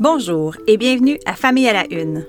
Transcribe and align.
Bonjour 0.00 0.56
et 0.66 0.78
bienvenue 0.78 1.18
à 1.26 1.34
Famille 1.34 1.68
à 1.68 1.74
la 1.74 1.84
Une. 1.92 2.24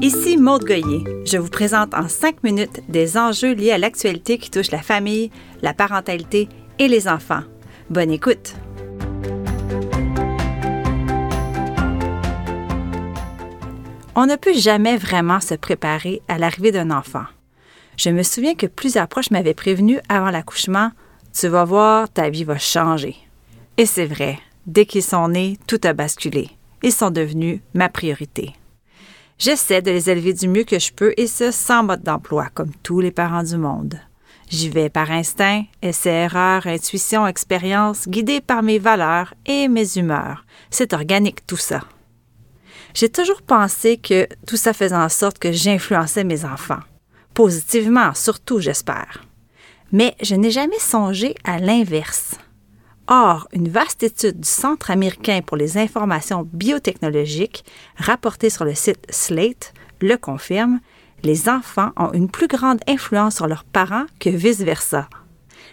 Ici 0.00 0.38
Maude 0.38 0.64
Goyer. 0.64 1.04
Je 1.26 1.36
vous 1.36 1.50
présente 1.50 1.92
en 1.92 2.08
cinq 2.08 2.42
minutes 2.42 2.80
des 2.88 3.18
enjeux 3.18 3.52
liés 3.52 3.72
à 3.72 3.76
l'actualité 3.76 4.38
qui 4.38 4.50
touche 4.50 4.70
la 4.70 4.80
famille, 4.80 5.30
la 5.60 5.74
parentalité 5.74 6.48
et 6.78 6.88
les 6.88 7.06
enfants. 7.06 7.42
Bonne 7.90 8.10
écoute! 8.10 8.54
On 14.16 14.24
ne 14.24 14.36
peut 14.36 14.54
jamais 14.54 14.96
vraiment 14.96 15.40
se 15.40 15.52
préparer 15.52 16.22
à 16.28 16.38
l'arrivée 16.38 16.72
d'un 16.72 16.90
enfant. 16.90 17.26
Je 17.98 18.08
me 18.08 18.22
souviens 18.22 18.54
que 18.54 18.66
plusieurs 18.66 19.08
proches 19.08 19.30
m'avaient 19.30 19.52
prévenu 19.52 19.98
avant 20.08 20.30
l'accouchement 20.30 20.92
Tu 21.38 21.48
vas 21.48 21.64
voir, 21.64 22.08
ta 22.08 22.30
vie 22.30 22.44
va 22.44 22.58
changer. 22.58 23.16
Et 23.76 23.86
c'est 23.86 24.06
vrai, 24.06 24.38
dès 24.66 24.86
qu'ils 24.86 25.02
sont 25.02 25.28
nés, 25.28 25.58
tout 25.66 25.80
a 25.82 25.92
basculé. 25.92 26.48
Ils 26.82 26.92
sont 26.92 27.10
devenus 27.10 27.60
ma 27.74 27.88
priorité. 27.88 28.52
J'essaie 29.38 29.82
de 29.82 29.90
les 29.90 30.10
élever 30.10 30.32
du 30.32 30.46
mieux 30.46 30.62
que 30.62 30.78
je 30.78 30.92
peux 30.92 31.12
et 31.16 31.26
ce 31.26 31.50
sans 31.50 31.82
mode 31.82 32.04
d'emploi, 32.04 32.50
comme 32.54 32.70
tous 32.84 33.00
les 33.00 33.10
parents 33.10 33.42
du 33.42 33.56
monde. 33.56 33.98
J'y 34.48 34.68
vais 34.68 34.90
par 34.90 35.10
instinct, 35.10 35.64
essai, 35.82 36.10
erreur, 36.10 36.68
intuition, 36.68 37.26
expérience, 37.26 38.06
guidé 38.06 38.40
par 38.40 38.62
mes 38.62 38.78
valeurs 38.78 39.34
et 39.44 39.66
mes 39.66 39.98
humeurs. 39.98 40.44
C'est 40.70 40.92
organique 40.92 41.44
tout 41.46 41.56
ça. 41.56 41.80
J'ai 42.94 43.08
toujours 43.08 43.42
pensé 43.42 43.96
que 43.96 44.28
tout 44.46 44.56
ça 44.56 44.72
faisait 44.72 44.94
en 44.94 45.08
sorte 45.08 45.40
que 45.40 45.50
j'influençais 45.50 46.22
mes 46.22 46.44
enfants. 46.44 46.80
Positivement, 47.32 48.14
surtout, 48.14 48.60
j'espère. 48.60 49.24
Mais 49.94 50.16
je 50.20 50.34
n'ai 50.34 50.50
jamais 50.50 50.80
songé 50.80 51.36
à 51.44 51.60
l'inverse. 51.60 52.34
Or, 53.06 53.46
une 53.52 53.68
vaste 53.68 54.02
étude 54.02 54.40
du 54.40 54.48
Centre 54.48 54.90
américain 54.90 55.40
pour 55.40 55.56
les 55.56 55.78
informations 55.78 56.48
biotechnologiques, 56.52 57.64
rapportée 57.96 58.50
sur 58.50 58.64
le 58.64 58.74
site 58.74 59.06
Slate, 59.08 59.72
le 60.00 60.16
confirme, 60.16 60.80
les 61.22 61.48
enfants 61.48 61.92
ont 61.96 62.10
une 62.12 62.28
plus 62.28 62.48
grande 62.48 62.80
influence 62.88 63.36
sur 63.36 63.46
leurs 63.46 63.62
parents 63.62 64.06
que 64.18 64.30
vice-versa. 64.30 65.08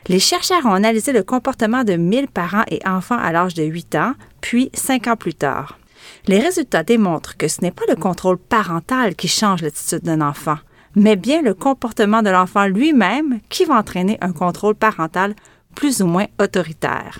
Les 0.08 0.19
chercheurs 0.19 0.67
ont 0.67 0.73
analysé 0.73 1.14
le 1.14 1.23
comportement 1.23 1.83
de 1.83 1.94
1000 1.94 2.27
parents 2.27 2.66
et 2.69 2.80
enfants 2.88 3.17
à 3.17 3.31
l'âge 3.31 3.55
de 3.55 3.64
8 3.64 3.95
ans, 3.95 4.14
puis 4.39 4.69
5 4.75 5.08
ans 5.08 5.17
plus 5.17 5.33
tard. 5.33 5.80
Les 6.27 6.39
résultats 6.39 6.83
démontrent 6.83 7.38
que 7.38 7.47
ce 7.47 7.61
n'est 7.61 7.72
pas 7.72 7.86
le 7.89 7.95
contrôle 7.95 8.38
parental 8.38 9.16
qui 9.16 9.27
change 9.27 9.64
l'attitude 9.64 10.03
d'un 10.03 10.22
enfant, 10.22 10.58
mais 10.95 11.16
bien 11.16 11.42
le 11.42 11.53
comportement 11.53 12.22
de 12.22 12.30
l'enfant 12.30 12.66
lui-même 12.66 13.39
qui 13.50 13.66
va 13.66 13.75
entraîner 13.75 14.17
un 14.22 14.34
contrôle 14.34 14.75
parental 14.75 15.36
plus 15.75 16.02
ou 16.02 16.08
moins 16.08 16.28
autoritaire. 16.39 17.20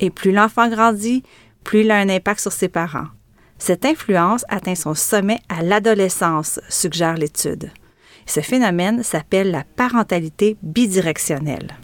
Et 0.00 0.10
plus 0.10 0.32
l'enfant 0.32 0.68
grandit, 0.68 1.22
plus 1.64 1.82
il 1.82 1.90
a 1.90 1.98
un 1.98 2.08
impact 2.08 2.40
sur 2.40 2.52
ses 2.52 2.68
parents. 2.68 3.08
Cette 3.58 3.84
influence 3.84 4.44
atteint 4.48 4.74
son 4.74 4.94
sommet 4.94 5.38
à 5.48 5.62
l'adolescence, 5.62 6.58
suggère 6.68 7.14
l'étude. 7.14 7.70
Ce 8.26 8.40
phénomène 8.40 9.02
s'appelle 9.02 9.50
la 9.50 9.64
parentalité 9.64 10.56
bidirectionnelle. 10.62 11.76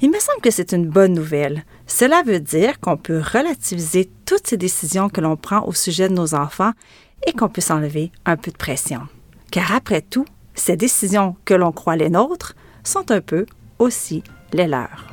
Il 0.00 0.10
me 0.10 0.18
semble 0.18 0.40
que 0.42 0.50
c'est 0.50 0.72
une 0.72 0.88
bonne 0.88 1.14
nouvelle. 1.14 1.64
Cela 1.86 2.22
veut 2.22 2.40
dire 2.40 2.80
qu'on 2.80 2.96
peut 2.96 3.20
relativiser 3.20 4.10
toutes 4.26 4.46
ces 4.46 4.56
décisions 4.56 5.08
que 5.08 5.20
l'on 5.20 5.36
prend 5.36 5.66
au 5.66 5.72
sujet 5.72 6.08
de 6.08 6.14
nos 6.14 6.34
enfants 6.34 6.72
et 7.26 7.32
qu'on 7.32 7.48
peut 7.48 7.62
s'enlever 7.62 8.12
un 8.26 8.36
peu 8.36 8.50
de 8.50 8.56
pression. 8.56 9.00
Car 9.50 9.74
après 9.74 10.02
tout, 10.02 10.26
ces 10.56 10.76
décisions 10.76 11.36
que 11.44 11.54
l'on 11.54 11.72
croit 11.72 11.96
les 11.96 12.10
nôtres 12.10 12.54
sont 12.82 13.10
un 13.10 13.20
peu 13.20 13.46
aussi 13.78 14.24
les 14.52 14.66
leurs. 14.66 15.06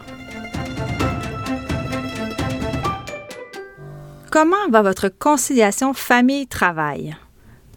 Comment 4.32 4.68
va 4.72 4.82
votre 4.82 5.10
conciliation 5.10 5.94
famille-travail? 5.94 7.16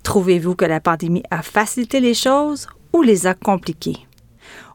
Trouvez-vous 0.02 0.54
que 0.54 0.64
la 0.64 0.80
pandémie 0.80 1.22
a 1.30 1.42
facilité 1.42 2.00
les 2.00 2.14
choses 2.14 2.66
ou 2.94 3.02
les 3.02 3.26
a 3.26 3.34
compliquées? 3.34 4.06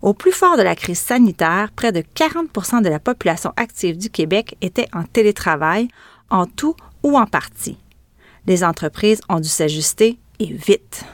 Au 0.02 0.14
plus 0.14 0.32
fort 0.32 0.58
de 0.58 0.62
la 0.62 0.76
crise 0.76 1.00
sanitaire, 1.00 1.72
près 1.76 1.92
de 1.92 2.02
40% 2.02 2.84
de 2.84 2.90
la 2.90 3.00
population 3.00 3.54
active 3.56 3.98
du 3.98 4.10
Québec 4.10 4.58
était 4.62 4.88
en 4.94 5.04
télétravail, 5.04 5.88
en 6.30 6.46
tout 6.46 6.76
ou 7.02 7.18
en 7.18 7.26
partie. 7.26 7.78
Les 8.46 8.64
entreprises 8.64 9.22
ont 9.30 9.40
dû 9.40 9.50
s'ajuster 9.50 10.20
et 10.40 10.54
vite. 10.54 11.06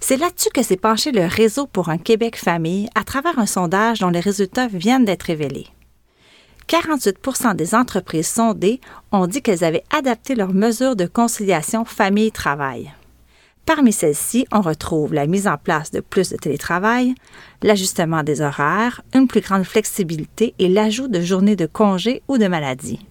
C'est 0.00 0.16
là-dessus 0.16 0.48
que 0.52 0.62
s'est 0.62 0.76
penché 0.76 1.12
le 1.12 1.26
Réseau 1.26 1.66
pour 1.66 1.90
un 1.90 1.98
Québec 1.98 2.36
famille 2.36 2.88
à 2.94 3.04
travers 3.04 3.38
un 3.38 3.46
sondage 3.46 4.00
dont 4.00 4.08
les 4.08 4.20
résultats 4.20 4.66
viennent 4.66 5.04
d'être 5.04 5.24
révélés. 5.24 5.68
48% 6.68 7.54
des 7.54 7.74
entreprises 7.74 8.28
sondées 8.28 8.80
ont 9.12 9.26
dit 9.26 9.42
qu'elles 9.42 9.64
avaient 9.64 9.84
adapté 9.90 10.34
leurs 10.34 10.54
mesures 10.54 10.96
de 10.96 11.06
conciliation 11.06 11.84
famille-travail. 11.84 12.92
Parmi 13.66 13.92
celles-ci, 13.92 14.46
on 14.52 14.62
retrouve 14.62 15.12
la 15.12 15.26
mise 15.26 15.46
en 15.46 15.58
place 15.58 15.90
de 15.90 16.00
plus 16.00 16.30
de 16.30 16.36
télétravail, 16.36 17.14
l'ajustement 17.62 18.22
des 18.22 18.40
horaires, 18.40 19.02
une 19.14 19.28
plus 19.28 19.42
grande 19.42 19.64
flexibilité 19.64 20.54
et 20.58 20.68
l'ajout 20.68 21.08
de 21.08 21.20
journées 21.20 21.56
de 21.56 21.66
congé 21.66 22.22
ou 22.26 22.38
de 22.38 22.46
maladie. 22.46 23.06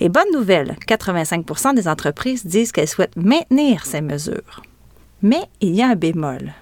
Et 0.00 0.08
bonne 0.08 0.30
nouvelle, 0.32 0.76
85% 0.86 1.74
des 1.74 1.88
entreprises 1.88 2.44
disent 2.44 2.72
qu'elles 2.72 2.88
souhaitent 2.88 3.16
maintenir 3.16 3.86
ces 3.86 4.00
mesures. 4.00 4.62
Mais 5.22 5.42
il 5.60 5.74
y 5.74 5.82
a 5.82 5.88
un 5.88 5.94
bémol. 5.94 6.52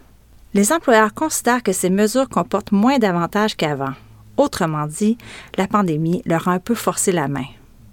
Les 0.55 0.73
employeurs 0.73 1.15
considèrent 1.15 1.63
que 1.63 1.73
ces 1.73 1.91
mesures 1.91 2.29
comportent 2.29 2.73
moins 2.73 2.99
d'avantages 2.99 3.57
qu'avant. 3.57 3.95
Autrement 4.37 4.87
dit, 4.87 5.19
la 5.57 5.67
pandémie 5.67 6.23
leur 6.27 6.49
a 6.49 6.53
un 6.53 6.59
peu 6.59 6.75
forcé 6.75 7.13
la 7.13 7.29
main. 7.29 7.47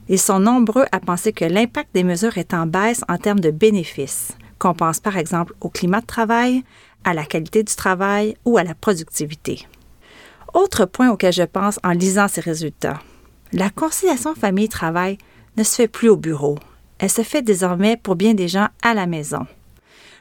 Ils 0.09 0.19
sont 0.19 0.39
nombreux 0.39 0.85
à 0.91 0.99
penser 0.99 1.33
que 1.33 1.45
l'impact 1.45 1.89
des 1.94 2.03
mesures 2.03 2.38
est 2.38 2.53
en 2.53 2.66
baisse 2.66 3.03
en 3.07 3.17
termes 3.17 3.39
de 3.39 3.51
bénéfices 3.51 4.35
qu'on 4.61 4.75
pense 4.75 4.99
par 4.99 5.17
exemple 5.17 5.55
au 5.59 5.69
climat 5.69 6.01
de 6.01 6.05
travail, 6.05 6.63
à 7.03 7.16
la 7.16 7.25
qualité 7.25 7.63
du 7.63 7.75
travail 7.75 8.35
ou 8.45 8.59
à 8.59 8.63
la 8.63 8.75
productivité. 8.75 9.67
Autre 10.53 10.85
point 10.85 11.09
auquel 11.09 11.33
je 11.33 11.43
pense 11.43 11.79
en 11.83 11.91
lisant 11.91 12.28
ces 12.28 12.41
résultats. 12.41 12.99
La 13.53 13.72
conciliation 13.72 14.35
famille-travail 14.35 15.17
ne 15.57 15.63
se 15.63 15.75
fait 15.75 15.88
plus 15.88 16.09
au 16.09 16.16
bureau. 16.16 16.59
Elle 16.99 17.09
se 17.09 17.23
fait 17.23 17.41
désormais 17.41 17.97
pour 17.97 18.16
bien 18.16 18.35
des 18.35 18.47
gens 18.47 18.67
à 18.83 18.93
la 18.93 19.07
maison. 19.07 19.47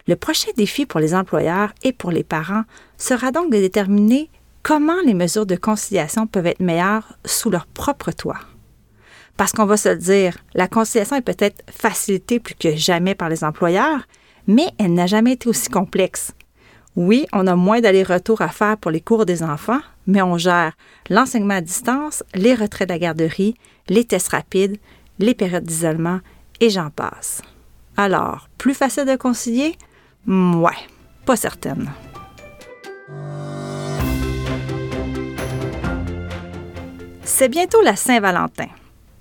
Le 0.06 0.16
prochain 0.16 0.50
défi 0.56 0.86
pour 0.86 1.00
les 1.00 1.14
employeurs 1.14 1.72
et 1.82 1.92
pour 1.92 2.10
les 2.10 2.24
parents 2.24 2.64
sera 2.96 3.30
donc 3.30 3.50
de 3.52 3.58
déterminer 3.58 4.30
comment 4.62 5.00
les 5.04 5.14
mesures 5.14 5.46
de 5.46 5.56
conciliation 5.56 6.26
peuvent 6.26 6.46
être 6.46 6.60
meilleures 6.60 7.16
sous 7.24 7.50
leur 7.50 7.66
propre 7.66 8.12
toit. 8.12 8.40
Parce 9.36 9.52
qu'on 9.52 9.66
va 9.66 9.76
se 9.76 9.88
le 9.88 9.96
dire, 9.96 10.36
la 10.54 10.68
conciliation 10.68 11.16
est 11.16 11.22
peut-être 11.22 11.62
facilitée 11.70 12.40
plus 12.40 12.54
que 12.54 12.76
jamais 12.76 13.14
par 13.14 13.28
les 13.28 13.44
employeurs, 13.44 14.02
mais 14.46 14.66
elle 14.78 14.94
n'a 14.94 15.06
jamais 15.06 15.32
été 15.32 15.48
aussi 15.48 15.68
complexe. 15.68 16.32
Oui, 16.96 17.26
on 17.32 17.46
a 17.46 17.54
moins 17.54 17.80
d'allers-retours 17.80 18.42
à 18.42 18.48
faire 18.48 18.76
pour 18.76 18.90
les 18.90 19.00
cours 19.00 19.24
des 19.24 19.42
enfants, 19.42 19.80
mais 20.06 20.22
on 20.22 20.36
gère 20.36 20.72
l'enseignement 21.08 21.54
à 21.54 21.60
distance, 21.60 22.24
les 22.34 22.54
retraits 22.54 22.88
de 22.88 22.92
la 22.92 22.98
garderie, 22.98 23.54
les 23.88 24.04
tests 24.04 24.30
rapides, 24.30 24.76
les 25.18 25.34
périodes 25.34 25.64
d'isolement 25.64 26.20
et 26.60 26.68
j'en 26.68 26.90
passe. 26.90 27.42
Alors, 27.96 28.48
plus 28.58 28.74
facile 28.74 29.04
de 29.04 29.16
concilier? 29.16 29.76
Ouais, 30.26 30.70
pas 31.24 31.36
certaine. 31.36 31.90
C'est 37.24 37.48
bientôt 37.48 37.80
la 37.80 37.96
Saint-Valentin. 37.96 38.68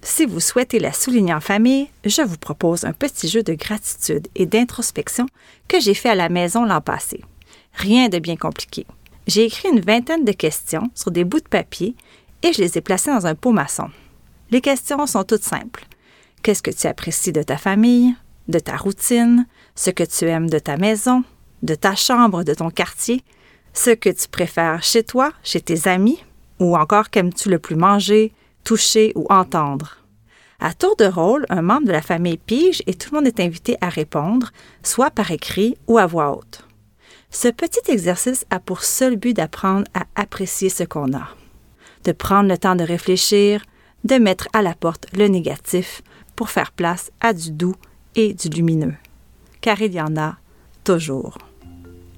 Si 0.02 0.26
vous 0.26 0.40
souhaitez 0.40 0.80
la 0.80 0.92
souligner 0.94 1.34
en 1.34 1.40
famille, 1.40 1.90
je 2.06 2.22
vous 2.22 2.38
propose 2.38 2.84
un 2.84 2.94
petit 2.94 3.28
jeu 3.28 3.44
de 3.44 3.54
gratitude 3.54 4.28
et 4.36 4.46
d'introspection 4.46 5.26
que 5.68 5.80
j'ai 5.80 5.94
fait 5.94 6.10
à 6.10 6.16
la 6.16 6.30
maison 6.30 6.66
l'an 6.66 6.82
passé. 6.82 7.22
Rien 7.74 8.10
de 8.10 8.20
bien 8.20 8.36
compliqué. 8.36 8.86
J'ai 9.28 9.46
écrit 9.46 9.70
une 9.70 9.82
vingtaine 9.82 10.26
de 10.26 10.32
questions 10.32 10.90
sur 10.96 11.12
des 11.12 11.24
bouts 11.24 11.40
de 11.40 11.48
papier 11.48 11.96
et 12.44 12.52
je 12.52 12.62
les 12.62 12.78
ai 12.78 12.82
placées 12.82 13.12
dans 13.12 13.28
un 13.28 13.36
pot 13.36 13.52
maçon. 13.52 13.90
Les 14.52 14.62
questions 14.62 15.06
sont 15.06 15.24
toutes 15.24 15.44
simples. 15.44 15.86
Qu'est-ce 16.42 16.64
que 16.64 16.72
tu 16.72 16.88
apprécies 16.88 17.34
de 17.34 17.44
ta 17.44 17.58
famille, 17.58 18.16
de 18.50 18.60
ta 18.60 18.76
routine, 18.76 19.46
ce 19.76 19.92
que 19.92 20.04
tu 20.04 20.26
aimes 20.26 20.50
de 20.50 20.60
ta 20.60 20.76
maison, 20.76 21.24
de 21.62 21.76
ta 21.76 21.96
chambre, 21.96 22.44
de 22.44 22.54
ton 22.54 22.72
quartier, 22.72 23.24
ce 23.74 23.92
que 23.92 24.10
tu 24.10 24.28
préfères 24.28 24.84
chez 24.84 25.04
toi, 25.04 25.32
chez 25.44 25.62
tes 25.62 25.88
amis, 25.88 26.24
ou 26.60 26.76
encore 26.76 27.10
qu'aimes-tu 27.10 27.50
le 27.50 27.60
plus 27.60 27.76
manger, 27.76 28.34
toucher 28.64 29.14
ou 29.16 29.26
entendre. 29.30 29.98
À 30.60 30.74
tour 30.74 30.96
de 30.98 31.06
rôle, 31.06 31.46
un 31.50 31.62
membre 31.62 31.88
de 31.88 31.92
la 31.92 32.02
famille 32.02 32.38
pige 32.38 32.82
et 32.88 32.96
tout 32.96 33.10
le 33.12 33.18
monde 33.20 33.28
est 33.28 33.40
invité 33.40 33.78
à 33.80 33.88
répondre, 33.88 34.52
soit 34.84 35.12
par 35.12 35.32
écrit 35.32 35.78
ou 35.88 35.98
à 35.98 36.06
voix 36.06 36.36
haute. 36.36 36.66
Ce 37.30 37.48
petit 37.48 37.92
exercice 37.92 38.46
a 38.50 38.60
pour 38.60 38.84
seul 38.84 39.16
but 39.16 39.36
d'apprendre 39.36 39.86
à 39.94 40.06
apprécier 40.16 40.70
ce 40.70 40.84
qu'on 40.84 41.14
a, 41.14 41.30
de 42.04 42.12
prendre 42.12 42.50
le 42.50 42.58
temps 42.58 42.76
de 42.76 42.84
réfléchir, 42.84 43.64
de 44.04 44.16
mettre 44.16 44.50
à 44.52 44.64
la 44.64 44.74
porte 44.74 45.06
le 45.14 45.28
négatif 45.28 46.02
pour 46.36 46.50
faire 46.50 46.72
place 46.72 47.12
à 47.22 47.34
du 47.34 47.52
doux 47.52 47.76
et 48.16 48.34
du 48.34 48.50
lumineux. 48.50 48.96
Car 49.62 49.82
il 49.82 49.94
y 49.94 50.02
en 50.02 50.16
a 50.18 50.38
toujours. 50.84 51.38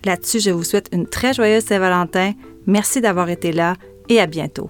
Là-dessus, 0.04 0.40
je 0.40 0.50
vous 0.50 0.64
souhaite 0.64 0.90
une 0.92 1.08
très 1.08 1.34
joyeuse 1.34 1.64
Saint-Valentin. 1.64 2.34
Merci 2.66 3.02
d'avoir 3.02 3.30
été 3.30 3.52
là 3.52 3.76
et 4.10 4.20
à 4.20 4.26
bientôt. 4.26 4.68